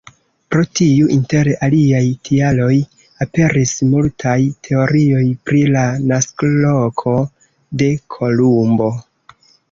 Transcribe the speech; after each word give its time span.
Pro 0.53 0.61
tiu, 0.77 1.07
inter 1.15 1.47
aliaj 1.65 1.99
tialoj, 2.29 2.77
aperis 3.25 3.73
multaj 3.89 4.33
teorioj 4.67 5.25
pri 5.49 5.61
la 5.75 5.83
naskoloko 6.13 7.13
de 7.83 7.91
Kolumbo. 8.17 8.89